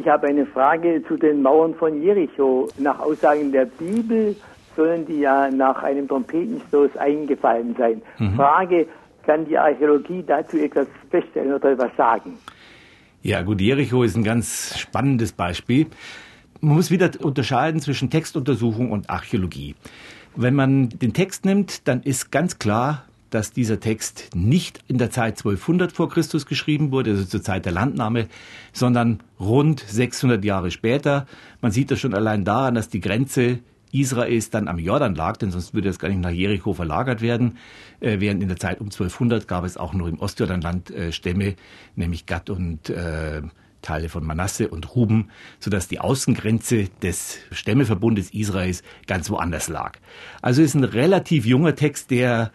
[0.00, 2.70] Ich habe eine Frage zu den Mauern von Jericho.
[2.78, 4.34] Nach Aussagen der Bibel
[4.74, 8.00] sollen die ja nach einem Trompetenstoß eingefallen sein.
[8.18, 8.34] Mhm.
[8.34, 8.86] Frage,
[9.26, 12.38] kann die Archäologie dazu etwas feststellen oder etwas sagen?
[13.20, 15.88] Ja, gut, Jericho ist ein ganz spannendes Beispiel.
[16.62, 19.74] Man muss wieder unterscheiden zwischen Textuntersuchung und Archäologie.
[20.34, 25.10] Wenn man den Text nimmt, dann ist ganz klar, dass dieser Text nicht in der
[25.10, 28.26] Zeit 1200 vor Christus geschrieben wurde, also zur Zeit der Landnahme,
[28.72, 31.26] sondern rund 600 Jahre später.
[31.60, 33.60] Man sieht das schon allein daran, dass die Grenze
[33.92, 37.58] Israels dann am Jordan lag, denn sonst würde das gar nicht nach Jericho verlagert werden.
[38.00, 41.54] Äh, während in der Zeit um 1200 gab es auch nur im Ostjordanland äh, Stämme,
[41.96, 43.42] nämlich Gad und äh,
[43.82, 49.98] Teile von Manasse und Ruben, sodass die Außengrenze des Stämmeverbundes Israels ganz woanders lag.
[50.42, 52.52] Also ist ein relativ junger Text, der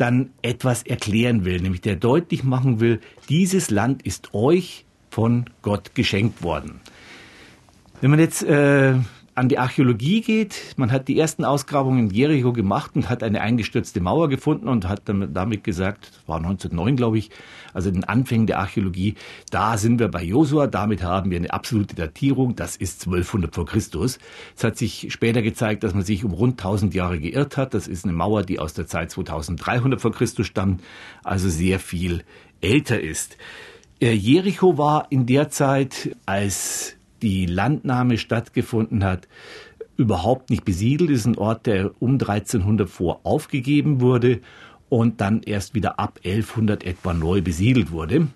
[0.00, 5.94] dann etwas erklären will, nämlich der deutlich machen will, dieses Land ist euch von Gott
[5.94, 6.80] geschenkt worden.
[8.00, 8.94] Wenn man jetzt äh,
[9.38, 10.74] an die Archäologie geht.
[10.76, 14.88] Man hat die ersten Ausgrabungen in Jericho gemacht und hat eine eingestürzte Mauer gefunden und
[14.88, 17.30] hat damit gesagt, das war 1909, glaube ich,
[17.72, 19.14] also den Anfängen der Archäologie,
[19.50, 23.64] da sind wir bei Josua, damit haben wir eine absolute Datierung, das ist 1200 vor
[23.64, 24.18] Christus.
[24.56, 27.74] Es hat sich später gezeigt, dass man sich um rund 1000 Jahre geirrt hat.
[27.74, 30.82] Das ist eine Mauer, die aus der Zeit 2300 vor Christus stammt,
[31.22, 32.24] also sehr viel
[32.60, 33.36] älter ist.
[34.00, 39.28] Äh, Jericho war in der Zeit als die Landnahme stattgefunden hat,
[39.96, 41.10] überhaupt nicht besiedelt.
[41.10, 44.40] Es ist ein Ort, der um 1300 vor aufgegeben wurde
[44.88, 48.28] und dann erst wieder ab 1100 etwa neu besiedelt wurde.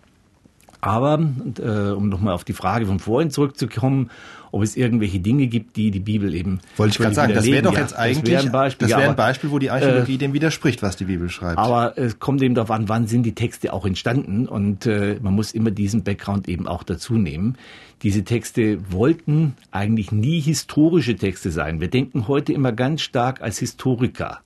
[0.83, 1.21] Aber,
[1.59, 4.11] äh, um nochmal auf die Frage von vorhin zurückzukommen,
[4.51, 6.61] ob es irgendwelche Dinge gibt, die die Bibel eben.
[6.77, 9.09] Wollte ich gerade sagen, das wäre doch jetzt eigentlich, das wäre ein Beispiel, das wär
[9.11, 11.57] ein Beispiel wo die Archäologie äh, dem widerspricht, was die Bibel schreibt.
[11.57, 15.35] Aber es kommt eben darauf an, wann sind die Texte auch entstanden und äh, man
[15.35, 17.57] muss immer diesen Background eben auch dazu nehmen.
[18.03, 21.81] Diese Texte wollten eigentlich nie historische Texte sein.
[21.81, 24.41] Wir denken heute immer ganz stark als Historiker.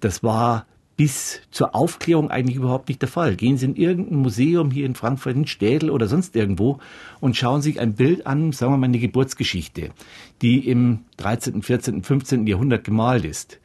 [0.00, 0.66] Das war
[0.98, 3.36] bis zur Aufklärung eigentlich überhaupt nicht der Fall.
[3.36, 6.80] Gehen Sie in irgendein Museum hier in Frankfurt, in Städel oder sonst irgendwo
[7.20, 9.90] und schauen sich ein Bild an, sagen wir mal eine Geburtsgeschichte,
[10.42, 12.48] die im 13., 14., 15.
[12.48, 13.60] Jahrhundert gemalt ist.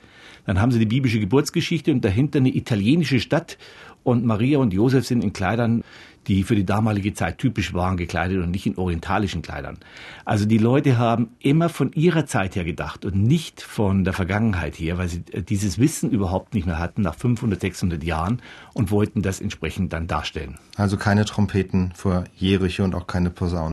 [0.45, 3.57] Dann haben Sie die biblische Geburtsgeschichte und dahinter eine italienische Stadt
[4.03, 5.83] und Maria und Josef sind in Kleidern
[6.27, 9.77] die für die damalige Zeit typisch waren, gekleidet und nicht in orientalischen Kleidern.
[10.25, 14.75] Also die Leute haben immer von ihrer Zeit her gedacht und nicht von der Vergangenheit
[14.75, 18.41] her, weil sie äh, dieses Wissen überhaupt nicht mehr hatten nach 500, 600 Jahren
[18.73, 20.57] und wollten das entsprechend dann darstellen.
[20.75, 23.71] Also keine Trompeten vor Jericho und auch keine Posaunen.